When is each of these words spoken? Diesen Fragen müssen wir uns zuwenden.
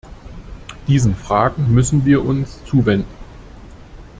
Diesen 0.87 1.13
Fragen 1.15 1.71
müssen 1.75 2.05
wir 2.05 2.25
uns 2.25 2.65
zuwenden. 2.65 3.05